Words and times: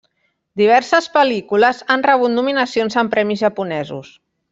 Diverses 0.59 1.09
pel·lícules 1.17 1.83
han 1.95 2.05
rebut 2.07 2.33
nominacions 2.39 2.97
en 3.03 3.13
premis 3.13 3.45
japonesos. 3.47 4.11